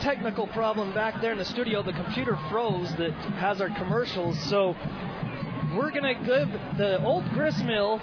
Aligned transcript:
technical 0.00 0.46
problem 0.48 0.92
back 0.94 1.20
there 1.20 1.32
in 1.32 1.38
the 1.38 1.44
studio. 1.44 1.82
The 1.82 1.92
computer 1.92 2.38
froze 2.50 2.94
that 2.96 3.12
has 3.38 3.60
our 3.60 3.70
commercials. 3.70 4.38
So 4.44 4.74
we're 5.76 5.90
going 5.90 6.04
to 6.04 6.14
give 6.14 6.78
the 6.78 7.02
old 7.02 7.28
grist 7.30 7.64
mill 7.64 8.00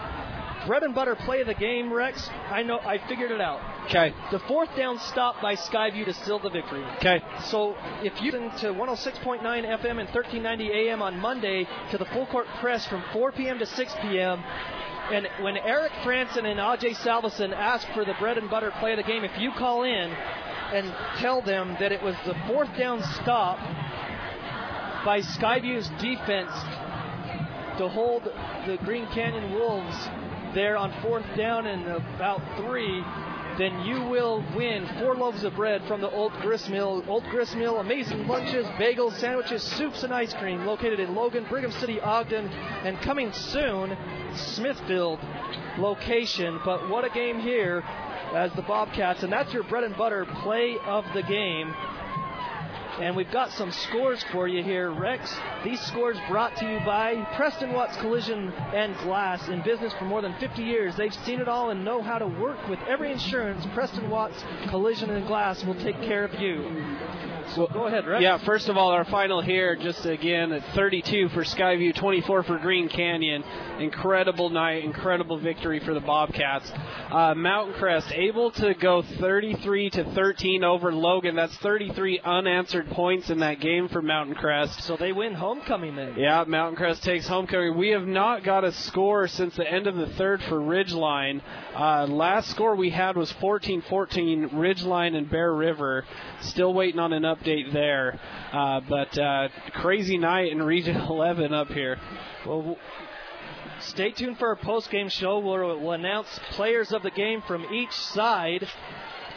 bread 0.66 0.84
and 0.84 0.96
butter 0.96 1.16
play 1.16 1.42
of 1.42 1.48
the 1.48 1.54
game, 1.54 1.94
Rex. 1.94 2.30
I 2.50 2.64
know 2.64 2.80
I 2.80 2.98
figured 3.08 3.32
it 3.32 3.42
out. 3.42 3.60
Okay. 3.86 4.14
The 4.32 4.40
fourth 4.40 4.76
down 4.76 5.00
stop 5.00 5.42
by 5.42 5.56
Skyview 5.56 6.06
to 6.06 6.14
seal 6.14 6.40
the 6.40 6.50
victory. 6.50 6.84
Okay. 6.98 7.22
So 7.46 7.76
if 8.02 8.20
you 8.22 8.32
listen 8.32 8.50
to 8.60 8.74
106.9 8.74 9.42
FM 9.42 10.00
and 10.00 10.10
1390 10.10 10.72
AM 10.72 11.02
on 11.02 11.20
Monday 11.20 11.68
to 11.92 11.98
the 11.98 12.06
full 12.06 12.26
court 12.28 12.48
press 12.60 12.86
from 12.88 13.04
4 13.14 13.32
p.m. 13.34 13.60
to 13.60 13.66
6 13.66 13.94
p.m. 14.02 14.44
And 15.12 15.28
when 15.42 15.58
Eric 15.58 15.92
Franson 16.04 16.46
and 16.46 16.60
Aj 16.60 16.84
Salveson 16.98 17.54
ask 17.54 17.88
for 17.94 18.04
the 18.06 18.16
bread 18.20 18.40
and 18.40 18.50
butter 18.50 18.72
play 18.80 18.94
of 18.94 18.98
the 18.98 19.04
game, 19.04 19.24
if 19.24 19.38
you 19.38 19.52
call 19.52 19.84
in 19.84 20.12
and 20.74 20.94
tell 21.20 21.42
them 21.42 21.76
that 21.80 21.92
it 21.92 22.02
was 22.02 22.16
the 22.26 22.36
fourth 22.48 22.76
down 22.78 23.02
stop 23.22 23.58
by 25.06 25.20
Skyview's 25.22 25.90
defense 26.02 26.52
to 27.78 27.88
hold 27.88 28.24
the 28.24 28.78
Green 28.84 29.06
Canyon 29.08 29.54
Wolves 29.54 30.10
there 30.54 30.78
on 30.78 30.94
fourth 31.02 31.26
down 31.36 31.68
and 31.68 31.86
about 31.88 32.42
three, 32.58 33.04
then 33.58 33.86
you 33.86 34.02
will 34.04 34.44
win 34.56 34.88
four 35.00 35.16
loaves 35.16 35.44
of 35.44 35.56
bread 35.56 35.82
from 35.88 36.02
the 36.02 36.10
Old 36.10 36.34
Grist 36.42 36.70
Mill. 36.70 37.04
Old 37.08 37.24
Grist 37.26 37.56
Mill, 37.56 37.80
amazing 37.80 38.28
lunches, 38.28 38.66
bagels, 38.78 39.14
sandwiches, 39.20 39.64
soups, 39.64 40.04
and 40.04 40.14
ice 40.14 40.34
cream 40.34 40.66
located 40.66 41.00
in 41.00 41.16
Logan, 41.16 41.46
Brigham 41.50 41.72
City, 41.72 42.00
Ogden, 42.02 42.48
and 42.48 43.00
coming 43.02 43.32
soon, 43.32 43.98
Smithfield 44.34 45.20
location. 45.78 46.60
But 46.66 46.90
what 46.90 47.06
a 47.06 47.10
game 47.10 47.40
here 47.40 47.84
as 48.36 48.52
the 48.54 48.62
Bobcats, 48.64 49.24
and 49.24 49.32
that's 49.32 49.54
your 49.54 49.64
bread 49.64 49.84
and 49.84 49.96
butter 49.96 50.26
play 50.44 50.78
of 50.86 51.06
the 51.14 51.24
game. 51.24 51.74
And 53.00 53.14
we've 53.14 53.32
got 53.32 53.52
some 53.52 53.74
scores 53.74 54.24
for 54.32 54.48
you 54.48 54.64
here, 54.64 54.90
Rex. 54.90 55.36
These 55.66 55.82
scores 55.82 56.18
brought 56.30 56.56
to 56.58 56.66
you 56.66 56.80
by 56.86 57.28
Preston 57.36 57.74
Watts 57.74 57.98
Collision 57.98 58.54
and 58.74 58.96
Glass. 59.00 59.50
In 59.50 59.62
business 59.64 59.92
for 60.00 60.06
more 60.06 60.22
than 60.22 60.34
50 60.40 60.64
years, 60.64 60.96
they've 60.96 61.14
seen 61.14 61.42
it 61.42 61.50
all 61.50 61.72
and 61.72 61.84
know 61.84 62.02
how 62.02 62.18
to 62.18 62.28
work 62.28 62.70
with 62.70 62.80
every 62.88 63.12
insurance. 63.12 63.66
Preston 63.74 64.10
Watts 64.10 64.42
Collision 64.70 65.10
and 65.10 65.28
Glass 65.28 65.62
will 65.66 65.76
take 65.76 66.00
care 66.04 66.24
of 66.24 66.40
you. 66.40 66.64
So 67.54 67.68
go 67.68 67.88
ahead, 67.88 68.06
Rex. 68.06 68.22
Yeah, 68.22 68.38
first 68.40 68.70
of 68.70 68.78
all, 68.78 68.90
our 68.90 69.06
final 69.06 69.42
here, 69.42 69.76
just 69.76 70.06
again 70.06 70.52
at 70.52 70.64
32 70.74 71.30
for 71.30 71.44
Skyview, 71.44 71.96
24 71.96 72.44
for 72.44 72.58
Green 72.58 72.90
Canyon. 72.90 73.44
Incredible 73.80 74.50
night, 74.50 74.84
incredible 74.84 75.38
victory 75.38 75.80
for 75.80 75.94
the 75.94 76.00
Bobcats. 76.00 76.72
Uh, 77.12 77.34
Mountain 77.36 77.76
Crest 77.76 78.12
able 78.14 78.52
to 78.52 78.74
go 78.74 79.02
33 79.02 79.90
to 79.92 80.04
13 80.04 80.64
over 80.64 80.92
Logan. 80.92 81.36
That's 81.36 81.56
33 81.58 82.20
unanswered 82.24 82.90
points 82.92 83.30
in 83.30 83.40
that 83.40 83.60
game 83.60 83.90
for 83.90 84.02
Mountain 84.02 84.36
Crest. 84.36 84.82
So 84.84 84.98
they 84.98 85.12
win 85.12 85.34
homecoming 85.34 85.96
then. 85.96 86.16
Yeah, 86.18 86.44
Mountain 86.48 86.78
Crest 86.78 87.04
takes 87.04 87.28
homecoming. 87.28 87.78
We 87.78 87.90
have 87.90 88.08
not 88.08 88.44
got 88.44 88.64
a 88.64 88.72
score 88.72 89.28
since 89.28 89.56
the 89.56 89.70
end 89.70 89.88
of 89.88 89.96
the 89.96 90.08
third 90.08 90.42
for 90.44 90.60
Ridgeline. 90.60 91.42
Uh, 91.76 92.08
last 92.08 92.50
score 92.50 92.76
we 92.76 92.90
had 92.90 93.16
was 93.16 93.32
14-14 93.34 94.52
Ridgeline 94.54 95.16
and 95.16 95.30
Bear 95.30 95.54
River. 95.54 96.06
Still 96.42 96.74
waiting 96.74 97.00
on 97.00 97.14
an 97.14 97.26
update 97.36 97.74
there. 97.74 98.20
Uh, 98.52 98.82
but 98.88 99.18
uh, 99.18 99.50
crazy 99.74 100.18
night 100.18 100.52
in 100.52 100.62
Region 100.62 100.96
11 101.10 101.54
up 101.54 101.68
here. 101.68 102.00
Well, 102.46 102.78
stay 103.80 104.12
tuned 104.12 104.38
for 104.40 104.50
our 104.50 104.56
post-game 104.56 105.10
show 105.10 105.40
where 105.40 105.66
we'll 105.66 105.92
announce 105.92 106.40
players 106.52 106.92
of 106.92 107.04
the 107.04 107.12
game 107.12 107.42
from 107.48 107.66
each 107.74 107.94
side 107.94 108.68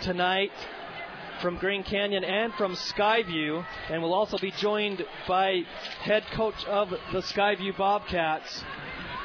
tonight 0.02 0.52
from 1.40 1.56
Green 1.56 1.84
Canyon 1.84 2.24
and 2.24 2.52
from 2.54 2.74
Skyview, 2.74 3.64
and 3.90 4.02
we'll 4.02 4.14
also 4.14 4.38
be 4.38 4.50
joined 4.52 5.04
by 5.28 5.62
head 6.00 6.24
coach 6.32 6.64
of 6.64 6.90
the 6.90 7.20
Skyview 7.20 7.76
Bobcats, 7.76 8.64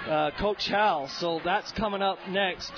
uh, 0.08 0.32
Coach 0.38 0.68
Howell. 0.68 1.08
So 1.08 1.40
that's 1.44 1.72
coming 1.72 2.02
up 2.02 2.18
next. 2.30 2.72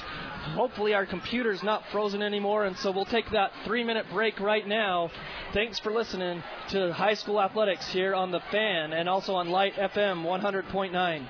Hopefully 0.54 0.94
our 0.94 1.06
computer's 1.06 1.64
not 1.64 1.84
frozen 1.92 2.22
anymore, 2.22 2.66
and 2.66 2.78
so 2.78 2.92
we'll 2.92 3.06
take 3.06 3.30
that 3.32 3.52
three-minute 3.66 4.06
break 4.12 4.40
right 4.40 4.68
now. 4.68 5.10
Thanks 5.54 5.80
for 5.80 5.92
listening 5.92 6.44
to 6.70 6.94
high 6.94 7.16
school 7.16 7.42
athletics 7.42 7.88
here 7.88 8.14
on 8.14 8.32
the 8.32 8.42
Fan 8.52 8.94
and 8.94 9.10
also 9.10 9.34
on 9.34 9.50
Light 9.50 9.74
FM 9.74 10.24
100.9. 10.24 11.28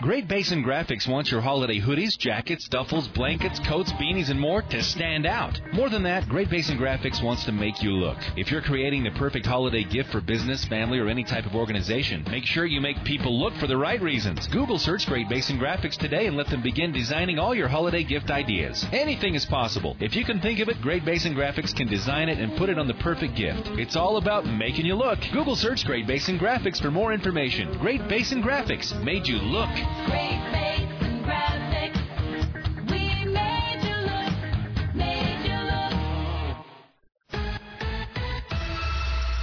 Great 0.00 0.28
Basin 0.28 0.62
Graphics 0.62 1.08
wants 1.08 1.32
your 1.32 1.40
holiday 1.40 1.80
hoodies, 1.80 2.16
jackets, 2.16 2.68
duffels, 2.68 3.12
blankets, 3.14 3.58
coats, 3.58 3.90
beanies, 3.94 4.30
and 4.30 4.38
more 4.38 4.62
to 4.62 4.80
stand 4.80 5.26
out. 5.26 5.60
More 5.72 5.88
than 5.90 6.04
that, 6.04 6.28
Great 6.28 6.48
Basin 6.48 6.78
Graphics 6.78 7.20
wants 7.20 7.44
to 7.46 7.52
make 7.52 7.82
you 7.82 7.90
look. 7.90 8.16
If 8.36 8.52
you're 8.52 8.62
creating 8.62 9.02
the 9.02 9.10
perfect 9.10 9.44
holiday 9.44 9.82
gift 9.82 10.12
for 10.12 10.20
business, 10.20 10.64
family, 10.66 11.00
or 11.00 11.08
any 11.08 11.24
type 11.24 11.46
of 11.46 11.56
organization, 11.56 12.24
make 12.30 12.44
sure 12.44 12.64
you 12.64 12.80
make 12.80 13.02
people 13.02 13.40
look 13.40 13.54
for 13.54 13.66
the 13.66 13.76
right 13.76 14.00
reasons. 14.00 14.46
Google 14.46 14.78
search 14.78 15.04
Great 15.04 15.28
Basin 15.28 15.58
Graphics 15.58 15.96
today 15.96 16.26
and 16.26 16.36
let 16.36 16.46
them 16.46 16.62
begin 16.62 16.92
designing 16.92 17.40
all 17.40 17.52
your 17.52 17.66
holiday 17.66 18.04
gift 18.04 18.30
ideas. 18.30 18.86
Anything 18.92 19.34
is 19.34 19.46
possible. 19.46 19.96
If 19.98 20.14
you 20.14 20.24
can 20.24 20.40
think 20.40 20.60
of 20.60 20.68
it, 20.68 20.80
Great 20.80 21.04
Basin 21.04 21.34
Graphics 21.34 21.74
can 21.74 21.88
design 21.88 22.28
it 22.28 22.38
and 22.38 22.56
put 22.56 22.70
it 22.70 22.78
on 22.78 22.86
the 22.86 22.94
perfect 22.94 23.34
gift. 23.34 23.66
It's 23.72 23.96
all 23.96 24.16
about 24.18 24.46
making 24.46 24.86
you 24.86 24.94
look. 24.94 25.18
Google 25.32 25.56
search 25.56 25.84
Great 25.84 26.06
Basin 26.06 26.38
Graphics 26.38 26.80
for 26.80 26.92
more 26.92 27.12
information. 27.12 27.76
Great 27.80 28.06
Basin 28.06 28.44
Graphics 28.44 28.94
made 29.02 29.26
you 29.26 29.38
look. 29.38 29.87
Great 30.06 30.40
Basin 30.52 30.87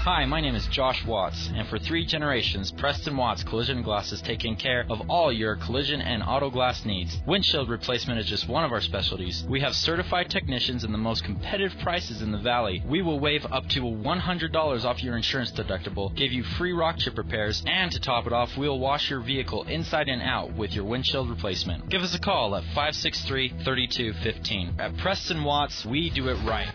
Hi, 0.06 0.24
my 0.26 0.40
name 0.40 0.54
is 0.54 0.68
Josh 0.68 1.04
Watts, 1.04 1.50
and 1.56 1.68
for 1.68 1.80
three 1.80 2.06
generations, 2.06 2.72
Preston 2.72 3.18
Watts 3.18 3.44
Collision 3.44 3.82
Glass 3.82 4.12
has 4.12 4.22
taken 4.22 4.56
care 4.56 4.86
of 4.88 5.10
all 5.10 5.34
your 5.34 5.56
collision 5.56 6.00
and 6.00 6.22
auto 6.22 6.52
glass 6.52 6.86
needs. 6.86 7.20
Windshield 7.26 7.70
replacement 7.70 8.20
is 8.20 8.28
just 8.28 8.48
one 8.48 8.64
of 8.64 8.72
our 8.72 8.82
specialties. 8.82 9.44
We 9.50 9.62
have 9.62 9.76
certified 9.76 10.30
technicians 10.30 10.84
and 10.84 10.94
the 10.94 11.00
most 11.00 11.24
competitive 11.24 11.76
prices 11.80 12.22
in 12.22 12.32
the 12.32 12.38
valley. 12.38 12.84
We 12.88 13.02
will 13.02 13.20
waive 13.20 13.48
up 13.52 13.68
to 13.70 13.82
$100 13.82 14.86
off 14.86 15.02
your 15.02 15.18
insurance 15.18 15.52
deductible, 15.52 16.16
give 16.16 16.32
you 16.32 16.44
free 16.44 16.74
rock 16.74 17.00
chip 17.00 17.18
repairs, 17.18 17.64
and 17.66 17.92
to 17.92 18.00
top 18.00 18.28
it 18.28 18.32
off, 18.32 18.56
we'll 18.56 18.78
wash 18.78 19.10
your 19.10 19.22
vehicle 19.22 19.64
inside 19.64 20.08
and 20.08 20.22
out 20.22 20.54
with 20.54 20.74
your 20.74 20.86
windshield 20.86 21.32
replacement. 21.32 21.90
Give 21.90 22.04
us 22.04 22.14
a 22.14 22.20
call 22.20 22.56
at 22.56 22.64
563 22.76 23.56
3215. 23.64 24.76
At 24.78 24.98
Preston 24.98 25.44
Watts, 25.44 25.84
we 25.84 26.12
do 26.12 26.30
it 26.30 26.36
right. 26.46 26.72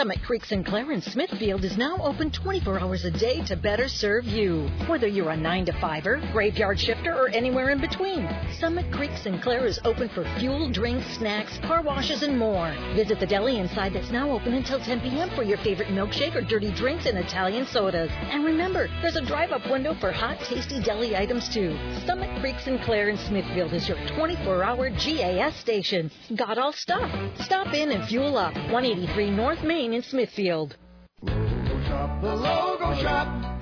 Summit 0.00 0.22
Creek 0.22 0.46
Sinclair 0.46 0.92
in 0.92 1.02
Smithfield 1.02 1.62
is 1.62 1.76
now 1.76 1.98
open 2.02 2.30
24 2.30 2.80
hours 2.80 3.04
a 3.04 3.10
day 3.10 3.42
to 3.44 3.54
better 3.54 3.86
serve 3.86 4.24
you. 4.24 4.66
Whether 4.86 5.06
you're 5.06 5.28
a 5.28 5.36
9 5.36 5.66
to 5.66 5.72
5er, 5.72 6.32
graveyard 6.32 6.80
shifter, 6.80 7.12
or 7.12 7.28
anywhere 7.28 7.68
in 7.68 7.82
between, 7.82 8.26
Summit 8.58 8.90
Creek 8.90 9.10
Sinclair 9.22 9.66
is 9.66 9.78
open 9.84 10.08
for 10.08 10.24
fuel, 10.38 10.70
drinks, 10.70 11.06
snacks, 11.18 11.58
car 11.58 11.82
washes, 11.82 12.22
and 12.22 12.38
more. 12.38 12.74
Visit 12.94 13.20
the 13.20 13.26
deli 13.26 13.58
inside 13.58 13.92
that's 13.92 14.10
now 14.10 14.30
open 14.30 14.54
until 14.54 14.80
10 14.80 15.02
p.m. 15.02 15.28
for 15.36 15.42
your 15.42 15.58
favorite 15.58 15.88
milkshake 15.88 16.34
or 16.34 16.40
dirty 16.40 16.72
drinks 16.72 17.04
and 17.04 17.18
Italian 17.18 17.66
sodas. 17.66 18.10
And 18.30 18.42
remember, 18.42 18.88
there's 19.02 19.16
a 19.16 19.26
drive 19.26 19.50
up 19.50 19.70
window 19.70 19.92
for 20.00 20.12
hot, 20.12 20.40
tasty 20.40 20.80
deli 20.80 21.14
items 21.14 21.46
too. 21.50 21.78
Summit 22.06 22.40
Creek 22.40 22.58
Sinclair 22.60 23.10
in 23.10 23.18
Smithfield 23.18 23.74
is 23.74 23.86
your 23.86 23.98
24 24.16 24.62
hour 24.62 24.88
GAS 24.88 25.56
station. 25.56 26.10
Got 26.34 26.56
all 26.56 26.72
stuff. 26.72 27.10
Stop 27.42 27.74
in 27.74 27.92
and 27.92 28.08
fuel 28.08 28.38
up. 28.38 28.54
183 28.54 29.30
North 29.32 29.62
Main 29.62 29.89
in 29.94 30.02
Smithfield. 30.02 30.76
Logo 31.22 31.82
shop, 31.88 32.22
the 32.22 32.34
logo 32.34 32.94
shop, 33.02 33.60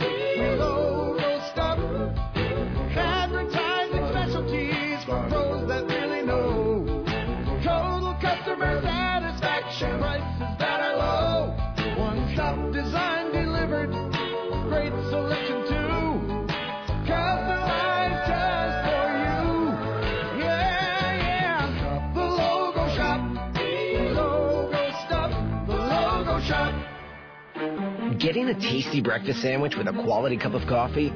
Getting 28.18 28.48
a 28.48 28.54
tasty 28.54 29.00
breakfast 29.00 29.42
sandwich 29.42 29.76
with 29.76 29.86
a 29.86 29.92
quality 29.92 30.36
cup 30.36 30.52
of 30.52 30.66
coffee, 30.66 31.12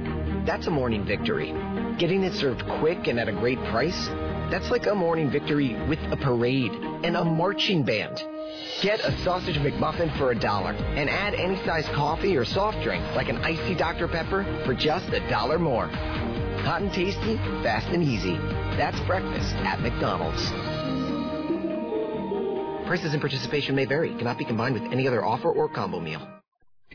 that's 0.46 0.68
a 0.68 0.70
morning 0.70 1.04
victory. 1.04 1.52
Getting 1.98 2.22
it 2.22 2.32
served 2.34 2.64
quick 2.78 3.08
and 3.08 3.18
at 3.18 3.28
a 3.28 3.32
great 3.32 3.58
price, 3.70 4.06
that's 4.52 4.70
like 4.70 4.86
a 4.86 4.94
morning 4.94 5.28
victory 5.28 5.74
with 5.88 5.98
a 6.12 6.16
parade 6.16 6.70
and 6.70 7.16
a 7.16 7.24
marching 7.24 7.82
band. 7.82 8.22
Get 8.82 9.00
a 9.00 9.18
sausage 9.24 9.56
McMuffin 9.56 10.16
for 10.16 10.30
a 10.30 10.38
dollar 10.38 10.74
and 10.74 11.10
add 11.10 11.34
any 11.34 11.56
size 11.64 11.86
coffee 11.86 12.36
or 12.36 12.44
soft 12.44 12.80
drink 12.84 13.04
like 13.16 13.28
an 13.28 13.38
icy 13.38 13.74
Dr. 13.74 14.06
Pepper 14.06 14.44
for 14.64 14.72
just 14.72 15.08
a 15.08 15.28
dollar 15.28 15.58
more. 15.58 15.88
Hot 15.88 16.82
and 16.82 16.92
tasty, 16.92 17.36
fast 17.64 17.88
and 17.88 18.04
easy. 18.04 18.36
That's 18.76 19.00
breakfast 19.00 19.54
at 19.56 19.80
McDonald's. 19.80 20.48
Prices 22.86 23.12
and 23.12 23.20
participation 23.20 23.74
may 23.74 23.86
vary. 23.86 24.14
Cannot 24.14 24.38
be 24.38 24.44
combined 24.44 24.74
with 24.74 24.92
any 24.92 25.08
other 25.08 25.24
offer 25.24 25.50
or 25.50 25.68
combo 25.68 25.98
meal. 25.98 26.41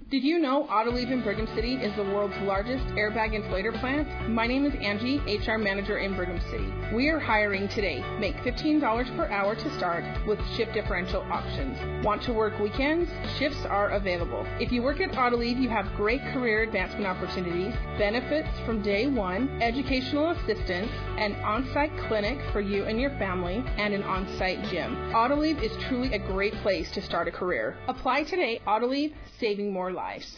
Did 0.06 0.24
you 0.24 0.40
know 0.40 0.68
Autoliv 0.70 1.12
in 1.12 1.22
Brigham 1.22 1.48
City 1.56 1.74
is 1.74 1.94
the 1.98 2.04
world's 2.04 2.38
largest 2.44 2.86
airbag 2.96 3.34
inflator 3.34 3.78
plant? 3.80 4.30
My 4.30 4.48
name 4.48 4.66
is 4.66 4.74
Angie, 4.76 5.18
HR 5.18 5.58
manager 5.58 5.98
in 5.98 6.16
Brigham 6.16 6.40
City. 6.50 6.72
We 6.96 7.10
are 7.10 7.20
hiring 7.20 7.68
today. 7.68 8.02
Make 8.18 8.36
$15 8.38 9.18
per 9.18 9.28
hour 9.28 9.56
to 9.56 9.78
start 9.78 10.06
with 10.26 10.40
shift 10.56 10.74
differential 10.74 11.24
options. 11.30 12.06
Want 12.06 12.22
to 12.24 12.32
work 12.32 12.58
weekends? 12.60 13.10
Shifts 13.38 13.66
are 13.66 13.90
available. 13.90 14.46
If 14.62 14.72
you 14.72 14.82
work 14.82 15.02
at 15.02 15.12
Autoliv, 15.12 15.60
you 15.60 15.68
have 15.68 15.94
great 15.98 16.22
career 16.32 16.64
advancement 16.64 17.06
opportunities, 17.06 17.74
benefits 17.98 18.48
from 18.66 18.82
day 18.82 19.08
one, 19.08 19.62
educational 19.62 20.30
assistance, 20.30 20.92
an 21.18 21.36
on-site 21.44 21.92
clinic 22.08 22.40
for 22.54 22.62
you 22.62 22.86
and 22.86 23.02
your 23.02 23.12
family, 23.18 23.64
and 23.78 23.94
an 23.94 24.04
on-site 24.04 24.64
gym. 24.70 24.96
Autoliv 25.12 25.62
is 25.62 25.72
truly 25.88 26.14
a 26.14 26.20
great 26.20 26.54
place 26.62 26.90
to 26.92 27.02
start 27.02 27.28
a 27.28 27.32
career. 27.32 27.76
Apply 27.88 28.24
today. 28.24 28.62
Autoliv, 28.66 29.14
saving 29.40 29.74
more 29.74 29.87
lives. 29.92 30.38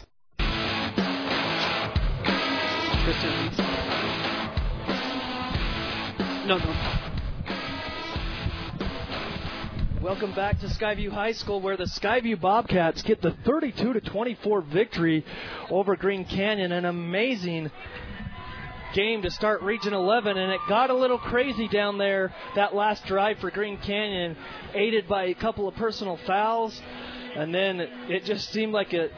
No, 6.46 6.58
no. 6.58 7.00
Welcome 10.02 10.34
back 10.34 10.58
to 10.60 10.66
Skyview 10.66 11.10
High 11.10 11.32
School, 11.32 11.60
where 11.60 11.76
the 11.76 11.84
Skyview 11.84 12.40
Bobcats 12.40 13.02
get 13.02 13.20
the 13.20 13.36
32 13.44 13.92
to 13.92 14.00
24 14.00 14.62
victory 14.62 15.24
over 15.70 15.94
Green 15.94 16.24
Canyon. 16.24 16.72
An 16.72 16.86
amazing 16.86 17.70
game 18.94 19.22
to 19.22 19.30
start 19.30 19.62
Region 19.62 19.92
11, 19.92 20.36
and 20.36 20.52
it 20.52 20.60
got 20.68 20.90
a 20.90 20.94
little 20.94 21.18
crazy 21.18 21.68
down 21.68 21.98
there 21.98 22.34
that 22.56 22.74
last 22.74 23.04
drive 23.06 23.38
for 23.38 23.50
Green 23.50 23.76
Canyon, 23.78 24.36
aided 24.74 25.06
by 25.06 25.24
a 25.24 25.34
couple 25.34 25.68
of 25.68 25.74
personal 25.76 26.18
fouls, 26.26 26.80
and 27.36 27.54
then 27.54 27.80
it 27.80 28.24
just 28.24 28.50
seemed 28.50 28.72
like 28.72 28.92
it 28.92 29.12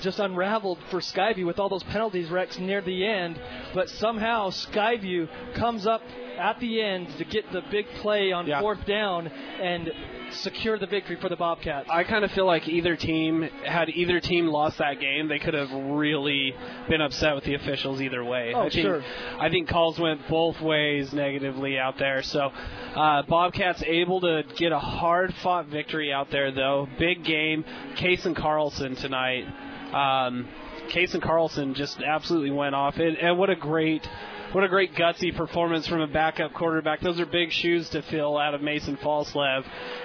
just 0.00 0.18
unraveled 0.18 0.78
for 0.90 1.00
Skyview 1.00 1.46
with 1.46 1.58
all 1.58 1.68
those 1.68 1.82
penalties 1.84 2.30
Rex 2.30 2.58
near 2.58 2.80
the 2.80 3.06
end, 3.06 3.40
but 3.74 3.88
somehow 3.90 4.50
Skyview 4.50 5.28
comes 5.54 5.86
up 5.86 6.02
at 6.38 6.60
the 6.60 6.80
end 6.80 7.08
to 7.18 7.24
get 7.24 7.50
the 7.52 7.62
big 7.70 7.86
play 8.00 8.30
on 8.32 8.46
Yeah. 8.46 8.60
fourth 8.60 8.84
down 8.86 9.26
and 9.26 9.90
secure 10.30 10.78
the 10.78 10.86
victory 10.86 11.16
for 11.16 11.28
the 11.28 11.36
Bobcats. 11.36 11.88
I 11.90 12.04
kind 12.04 12.24
of 12.24 12.30
feel 12.32 12.44
like 12.46 12.68
either 12.68 12.96
team 12.96 13.48
had 13.64 13.88
either 13.88 14.20
team 14.20 14.46
lost 14.46 14.78
that 14.78 15.00
game, 15.00 15.26
they 15.26 15.38
could 15.38 15.54
have 15.54 15.72
really 15.72 16.54
been 16.88 17.00
upset 17.00 17.34
with 17.34 17.44
the 17.44 17.54
officials 17.54 18.00
either 18.00 18.22
way. 18.24 18.52
Oh, 18.54 18.66
I 18.66 18.70
think, 18.70 18.72
sure. 18.86 19.02
I 19.38 19.48
think 19.48 19.68
calls 19.68 19.98
went 19.98 20.28
both 20.28 20.60
ways 20.60 21.12
negatively 21.12 21.78
out 21.78 21.98
there. 21.98 22.22
So 22.22 22.52
uh, 22.94 23.22
Bobcats 23.22 23.82
able 23.84 24.20
to 24.20 24.44
get 24.56 24.70
a 24.70 24.78
hard 24.78 25.34
fought 25.36 25.66
victory 25.66 26.12
out 26.12 26.30
there 26.30 26.52
though. 26.52 26.88
Big 26.98 27.24
game. 27.24 27.64
Case 27.96 28.26
and 28.26 28.36
Carlson 28.36 28.94
tonight. 28.96 29.46
Um, 29.92 30.48
Case 30.88 31.14
and 31.14 31.22
Carlson 31.22 31.74
just 31.74 32.00
absolutely 32.00 32.50
went 32.50 32.74
off. 32.74 32.96
And, 32.96 33.16
and 33.16 33.38
what 33.38 33.50
a 33.50 33.56
great 33.56 34.08
what 34.52 34.64
a 34.64 34.68
great 34.68 34.94
gutsy 34.94 35.36
performance 35.36 35.86
from 35.86 36.00
a 36.00 36.06
backup 36.06 36.54
quarterback. 36.54 37.00
Those 37.00 37.20
are 37.20 37.26
big 37.26 37.52
shoes 37.52 37.90
to 37.90 38.00
fill 38.00 38.38
out 38.38 38.54
of 38.54 38.62
Mason 38.62 38.96
Falslev. 38.96 39.64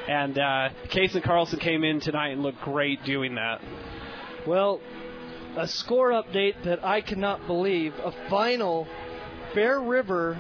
And 0.10 0.38
uh, 0.38 0.70
Case 0.90 1.16
and 1.16 1.24
Carlson 1.24 1.60
came 1.60 1.86
in 1.86 2.02
tonight 2.02 2.32
and 2.32 2.44
looked 2.44 2.60
great 2.62 3.04
doing 3.06 3.36
that. 3.36 3.62
Well, 4.46 4.82
a 5.56 5.68
score 5.68 6.10
update 6.10 6.62
that 6.66 6.84
I 6.84 7.00
cannot 7.00 7.48
believe. 7.48 7.94
A 8.04 8.12
final. 8.30 8.86
Bear 9.56 9.80
River 9.80 10.38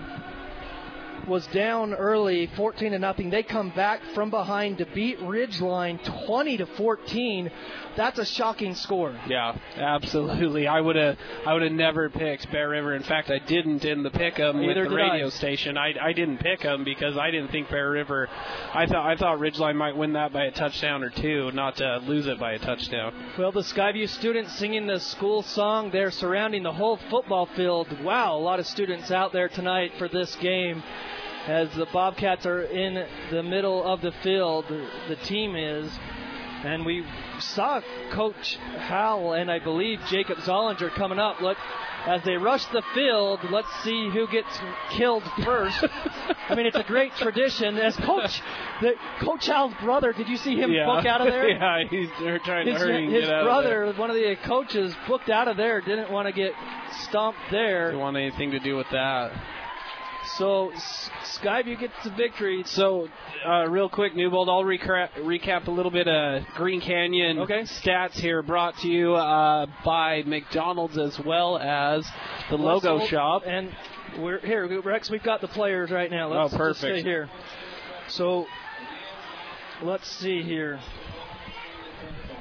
was 1.28 1.46
down 1.48 1.94
early, 1.94 2.48
14 2.56 2.92
to 2.92 3.00
nothing. 3.00 3.30
They 3.30 3.44
come 3.44 3.70
back 3.72 4.02
from 4.14 4.30
behind 4.30 4.78
to 4.80 4.86
beat 4.86 5.20
Ridgeline 5.20 6.04
20 6.26 6.58
to 6.58 6.66
14. 6.66 7.52
That's 7.96 8.18
a 8.18 8.26
shocking 8.26 8.74
score. 8.74 9.16
Yeah, 9.28 9.56
absolutely. 9.78 10.66
I 10.68 10.82
would 10.82 10.96
have 10.96 11.18
I 11.46 11.54
would 11.54 11.62
have 11.62 11.72
never 11.72 12.10
picked 12.10 12.52
Bear 12.52 12.70
River. 12.70 12.96
In 12.96 13.04
fact, 13.04 13.30
I 13.30 13.38
didn't 13.40 13.86
in 13.86 14.02
the 14.02 14.10
pick 14.10 14.40
'em 14.40 14.58
with 14.66 14.76
the 14.76 14.84
did 14.84 14.92
I. 14.92 14.96
radio 14.96 15.30
station. 15.30 15.78
I, 15.78 15.94
I 16.02 16.12
didn't 16.14 16.40
pick 16.40 16.66
'em 16.66 16.84
because 16.84 17.18
I 17.18 17.30
didn't 17.30 17.52
think 17.52 17.70
Bear 17.70 17.92
River. 17.92 18.30
I 18.74 18.88
thought 18.88 19.06
I 19.06 19.16
thought 19.16 19.38
Ridgeline 19.38 19.76
might 19.76 19.96
win 19.96 20.14
that 20.14 20.34
by 20.34 20.46
a 20.46 20.52
touchdown 20.52 21.04
or 21.04 21.12
two, 21.12 21.52
not 21.52 21.76
to 21.78 21.98
lose 22.08 22.26
it 22.26 22.40
by 22.40 22.54
a 22.54 22.60
touchdown. 22.60 23.14
Well, 23.38 23.52
the 23.52 23.62
Skyview 23.62 24.10
students 24.10 24.54
singing 24.58 24.88
the 24.88 25.00
school 25.00 25.44
song. 25.44 25.92
They're 25.92 26.12
surrounding 26.12 26.64
the 26.64 26.74
whole 26.74 26.98
football 27.12 27.46
field. 27.46 27.88
Wow, 28.04 28.38
a 28.38 28.40
lot 28.40 28.60
of 28.60 28.66
students 28.66 29.12
out 29.12 29.34
there 29.34 29.50
tonight 29.50 29.94
for 30.00 30.08
this 30.08 30.36
game. 30.38 30.82
As 31.48 31.70
the 31.76 31.88
Bobcats 31.92 32.46
are 32.46 32.64
in 32.64 33.06
the 33.30 33.44
middle 33.44 33.84
of 33.84 34.02
the 34.02 34.14
field, 34.24 34.66
the 34.70 35.18
team 35.26 35.56
is. 35.56 35.92
And 36.64 36.86
we 36.86 37.06
saw 37.40 37.82
Coach 38.12 38.56
Howell 38.78 39.34
and 39.34 39.52
I 39.52 39.60
believe 39.60 40.00
Jacob 40.08 40.38
Zollinger 40.38 40.90
coming 40.92 41.20
up. 41.20 41.42
Look, 41.42 41.58
as 42.06 42.24
they 42.24 42.38
rush 42.38 42.66
the 42.68 42.82
field, 42.94 43.40
let's 43.50 43.68
see 43.84 44.10
who 44.10 44.28
gets 44.28 44.48
killed 44.92 45.24
first. 45.44 45.84
I 46.50 46.56
mean, 46.56 46.66
it's 46.66 46.78
a 46.78 46.84
great 46.84 47.14
tradition. 47.16 47.78
As 47.78 47.96
Coach, 47.98 48.42
the, 48.82 48.94
Coach 49.20 49.48
Howell's 49.48 49.74
brother, 49.82 50.14
did 50.14 50.30
you 50.30 50.38
see 50.38 50.56
him 50.56 50.72
yeah. 50.72 50.86
book 50.86 51.06
out 51.06 51.20
of 51.20 51.28
there? 51.28 51.50
yeah, 51.50 51.84
he's 51.90 52.10
they're 52.22 52.40
trying 52.40 52.68
his, 52.68 52.76
to 52.76 52.80
hurry 52.80 53.12
his 53.12 53.26
get 53.26 53.34
out 53.34 53.44
brother, 53.44 53.84
of 53.84 53.98
one 53.98 54.10
of 54.10 54.16
the 54.16 54.38
coaches, 54.46 54.96
booked 55.08 55.30
out 55.30 55.50
of 55.50 55.58
there. 55.58 55.82
Didn't 55.82 56.12
want 56.12 56.28
to 56.28 56.34
get 56.34 56.54
stomped 57.04 57.40
there. 57.52 57.92
Don't 57.92 58.00
want 58.00 58.16
anything 58.18 58.52
to 58.52 58.60
do 58.60 58.78
with 58.78 58.88
that. 58.92 59.32
So 60.38 60.72
Skyview 61.42 61.80
gets 61.80 61.94
the 62.04 62.10
victory. 62.12 62.64
So, 62.66 63.08
uh, 63.46 63.68
real 63.70 63.90
quick, 63.90 64.16
Newbold, 64.16 64.50
I'll 64.50 64.64
recap, 64.64 65.10
recap 65.20 65.68
a 65.68 65.72
little 65.72 65.92
bit 65.92 66.08
of 66.08 66.44
Green 66.56 66.82
Canyon 66.82 67.40
Okay. 67.40 67.62
stats 67.64 68.14
here 68.14 68.42
brought 68.42 68.78
to 68.80 68.88
you 68.88 69.14
uh, 69.16 69.66
by 69.84 70.24
McDonald's 70.26 70.98
as 70.98 71.20
well 71.20 71.58
as 71.58 72.08
the 72.50 72.58
Logo 72.58 73.06
Shop. 73.08 73.44
And 73.46 73.70
we're 74.18 74.40
here, 74.40 74.82
Rex. 74.82 75.10
We've 75.10 75.24
got 75.24 75.42
the 75.42 75.48
players 75.50 75.92
right 75.92 76.10
now. 76.10 76.32
Oh, 76.32 76.38
Let's 76.42 76.52
just 76.52 76.58
perfect. 76.58 76.80
stay 76.80 77.02
here. 77.04 77.30
So 78.08 78.46
let's 79.82 80.08
see 80.08 80.42
here. 80.42 80.80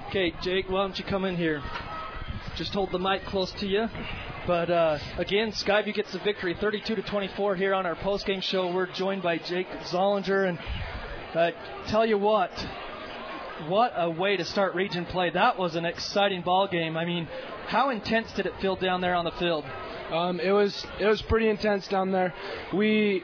Okay, 0.08 0.32
Jake, 0.42 0.68
why 0.68 0.82
don't 0.82 0.98
you 0.98 1.04
come 1.04 1.24
in 1.24 1.36
here? 1.36 1.62
Just 2.56 2.74
hold 2.74 2.92
the 2.92 2.98
mic 2.98 3.24
close 3.24 3.50
to 3.52 3.66
you. 3.66 3.88
But 4.46 4.70
uh, 4.70 4.98
again, 5.18 5.52
Skyview 5.52 5.94
gets 5.94 6.10
the 6.10 6.18
victory, 6.18 6.56
32 6.60 6.96
to 6.96 7.02
24 7.02 7.54
here 7.54 7.74
on 7.74 7.86
our 7.86 7.94
post-game 7.94 8.40
show. 8.40 8.72
We're 8.72 8.90
joined 8.90 9.22
by 9.22 9.38
Jake 9.38 9.68
Zollinger, 9.84 10.48
and 10.48 10.58
uh, 11.32 11.52
tell 11.86 12.04
you 12.04 12.18
what, 12.18 12.50
what 13.68 13.92
a 13.96 14.10
way 14.10 14.36
to 14.36 14.44
start 14.44 14.74
region 14.74 15.04
play. 15.06 15.30
That 15.30 15.58
was 15.58 15.76
an 15.76 15.84
exciting 15.84 16.42
ball 16.42 16.66
game. 16.66 16.96
I 16.96 17.04
mean, 17.04 17.28
how 17.68 17.90
intense 17.90 18.32
did 18.32 18.46
it 18.46 18.54
feel 18.60 18.74
down 18.74 19.00
there 19.00 19.14
on 19.14 19.24
the 19.24 19.30
field? 19.32 19.64
Um, 20.10 20.40
it 20.40 20.50
was 20.50 20.86
it 20.98 21.06
was 21.06 21.22
pretty 21.22 21.48
intense 21.48 21.86
down 21.86 22.10
there. 22.10 22.34
We 22.74 23.22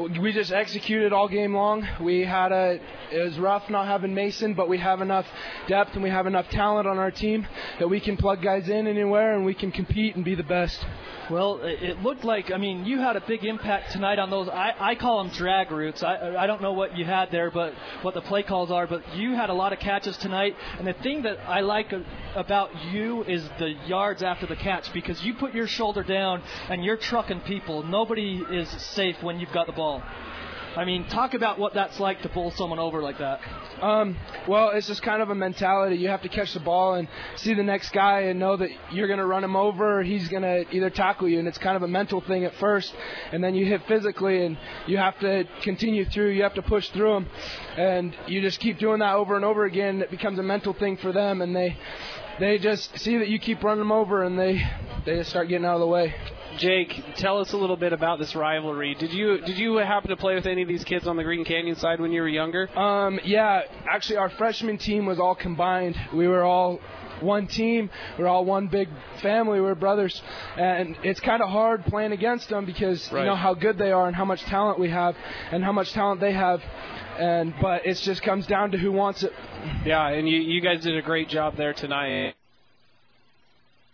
we 0.00 0.32
just 0.32 0.52
executed 0.52 1.12
all 1.12 1.28
game 1.28 1.54
long. 1.54 1.86
We 2.00 2.24
had 2.24 2.52
a 2.52 2.80
it 3.10 3.22
was 3.22 3.38
rough 3.38 3.70
not 3.70 3.86
having 3.86 4.14
Mason, 4.14 4.54
but 4.54 4.68
we 4.68 4.78
have 4.78 5.00
enough 5.00 5.26
depth 5.66 5.94
and 5.94 6.02
we 6.02 6.10
have 6.10 6.26
enough 6.26 6.48
talent 6.50 6.86
on 6.86 6.98
our 6.98 7.10
team 7.10 7.46
that 7.78 7.88
we 7.88 8.00
can 8.00 8.16
plug 8.16 8.42
guys 8.42 8.68
in 8.68 8.86
anywhere 8.86 9.34
and 9.34 9.44
we 9.44 9.54
can 9.54 9.72
compete 9.72 10.14
and 10.16 10.24
be 10.24 10.34
the 10.34 10.42
best. 10.42 10.84
Well, 11.30 11.60
it 11.62 12.02
looked 12.02 12.24
like, 12.24 12.50
I 12.50 12.56
mean, 12.56 12.86
you 12.86 13.00
had 13.00 13.16
a 13.16 13.20
big 13.20 13.44
impact 13.44 13.92
tonight 13.92 14.18
on 14.18 14.30
those. 14.30 14.48
I, 14.48 14.74
I 14.78 14.94
call 14.94 15.22
them 15.22 15.32
drag 15.34 15.70
routes. 15.70 16.02
I, 16.02 16.36
I 16.36 16.46
don't 16.46 16.62
know 16.62 16.72
what 16.72 16.96
you 16.96 17.04
had 17.04 17.30
there, 17.30 17.50
but 17.50 17.74
what 18.00 18.14
the 18.14 18.22
play 18.22 18.42
calls 18.42 18.70
are, 18.70 18.86
but 18.86 19.16
you 19.16 19.34
had 19.34 19.50
a 19.50 19.54
lot 19.54 19.74
of 19.74 19.78
catches 19.78 20.16
tonight. 20.16 20.56
And 20.78 20.86
the 20.86 20.94
thing 20.94 21.22
that 21.22 21.38
I 21.46 21.60
like 21.60 21.92
about 22.34 22.70
you 22.92 23.24
is 23.24 23.46
the 23.58 23.74
yards 23.86 24.22
after 24.22 24.46
the 24.46 24.56
catch 24.56 24.90
because 24.94 25.22
you 25.22 25.34
put 25.34 25.54
your 25.54 25.66
shoulder 25.66 26.02
down 26.02 26.42
and 26.70 26.82
you're 26.82 26.96
trucking 26.96 27.40
people. 27.40 27.82
Nobody 27.82 28.42
is 28.50 28.68
safe 28.68 29.22
when 29.22 29.38
you've 29.38 29.52
got 29.52 29.66
the 29.66 29.72
ball. 29.72 29.87
I 30.76 30.84
mean, 30.84 31.08
talk 31.08 31.34
about 31.34 31.58
what 31.58 31.74
that's 31.74 31.98
like 31.98 32.22
to 32.22 32.28
pull 32.28 32.52
someone 32.52 32.78
over 32.78 33.02
like 33.02 33.18
that. 33.18 33.40
Um, 33.82 34.16
well, 34.46 34.70
it's 34.70 34.86
just 34.86 35.02
kind 35.02 35.22
of 35.22 35.30
a 35.30 35.34
mentality. 35.34 35.96
You 35.96 36.08
have 36.08 36.22
to 36.22 36.28
catch 36.28 36.52
the 36.52 36.60
ball 36.60 36.94
and 36.94 37.08
see 37.36 37.54
the 37.54 37.62
next 37.62 37.90
guy 37.90 38.22
and 38.22 38.38
know 38.38 38.56
that 38.56 38.70
you're 38.92 39.08
going 39.08 39.18
to 39.18 39.26
run 39.26 39.42
him 39.42 39.56
over 39.56 40.02
he's 40.02 40.28
going 40.28 40.42
to 40.42 40.64
either 40.70 40.90
tackle 40.90 41.28
you. 41.28 41.38
And 41.38 41.48
it's 41.48 41.58
kind 41.58 41.74
of 41.74 41.82
a 41.82 41.88
mental 41.88 42.20
thing 42.20 42.44
at 42.44 42.54
first. 42.56 42.94
And 43.32 43.42
then 43.42 43.54
you 43.54 43.66
hit 43.66 43.82
physically 43.88 44.44
and 44.44 44.58
you 44.86 44.98
have 44.98 45.18
to 45.20 45.48
continue 45.62 46.04
through. 46.04 46.30
You 46.30 46.42
have 46.42 46.54
to 46.54 46.62
push 46.62 46.88
through 46.90 47.12
them. 47.12 47.26
And 47.76 48.16
you 48.26 48.40
just 48.40 48.60
keep 48.60 48.78
doing 48.78 49.00
that 49.00 49.14
over 49.14 49.36
and 49.36 49.44
over 49.44 49.64
again. 49.64 50.02
It 50.02 50.10
becomes 50.10 50.38
a 50.38 50.44
mental 50.44 50.74
thing 50.74 50.96
for 50.98 51.12
them. 51.12 51.42
And 51.42 51.56
they, 51.56 51.76
they 52.38 52.58
just 52.58 52.96
see 52.98 53.18
that 53.18 53.28
you 53.28 53.38
keep 53.38 53.64
running 53.64 53.80
them 53.80 53.92
over 53.92 54.22
and 54.22 54.38
they, 54.38 54.62
they 55.04 55.16
just 55.16 55.30
start 55.30 55.48
getting 55.48 55.64
out 55.64 55.74
of 55.74 55.80
the 55.80 55.86
way. 55.86 56.14
Jake, 56.58 57.14
tell 57.16 57.38
us 57.38 57.52
a 57.52 57.56
little 57.56 57.76
bit 57.76 57.92
about 57.92 58.18
this 58.18 58.34
rivalry. 58.34 58.94
Did 58.94 59.12
you 59.12 59.40
did 59.40 59.58
you 59.58 59.76
happen 59.76 60.10
to 60.10 60.16
play 60.16 60.34
with 60.34 60.46
any 60.46 60.62
of 60.62 60.68
these 60.68 60.84
kids 60.84 61.06
on 61.06 61.16
the 61.16 61.22
Green 61.22 61.44
Canyon 61.44 61.76
side 61.76 62.00
when 62.00 62.10
you 62.12 62.20
were 62.20 62.28
younger? 62.28 62.68
Um, 62.78 63.20
yeah, 63.24 63.62
actually, 63.88 64.16
our 64.16 64.28
freshman 64.30 64.76
team 64.78 65.06
was 65.06 65.20
all 65.20 65.34
combined. 65.34 65.96
We 66.12 66.26
were 66.26 66.42
all 66.42 66.80
one 67.20 67.46
team. 67.46 67.90
We 68.18 68.24
are 68.24 68.28
all 68.28 68.44
one 68.44 68.66
big 68.68 68.88
family. 69.22 69.60
We 69.60 69.68
are 69.68 69.74
brothers, 69.74 70.20
and 70.56 70.96
it's 71.04 71.20
kind 71.20 71.42
of 71.42 71.48
hard 71.48 71.84
playing 71.86 72.12
against 72.12 72.48
them 72.48 72.64
because 72.64 73.10
Right. 73.12 73.20
you 73.20 73.26
know 73.26 73.36
how 73.36 73.54
good 73.54 73.78
they 73.78 73.92
are 73.92 74.06
and 74.06 74.16
how 74.16 74.24
much 74.24 74.42
talent 74.44 74.78
we 74.78 74.90
have 74.90 75.16
and 75.52 75.64
how 75.64 75.72
much 75.72 75.92
talent 75.92 76.20
they 76.20 76.32
have. 76.32 76.60
And 77.18 77.54
but 77.60 77.84
it 77.86 77.94
just 77.94 78.22
comes 78.22 78.46
down 78.46 78.72
to 78.72 78.78
who 78.78 78.92
wants 78.92 79.22
it. 79.22 79.32
Yeah, 79.84 80.08
and 80.08 80.28
you, 80.28 80.38
you 80.40 80.60
guys 80.60 80.82
did 80.82 80.96
a 80.96 81.02
great 81.02 81.28
job 81.28 81.56
there 81.56 81.72
tonight. 81.72 82.34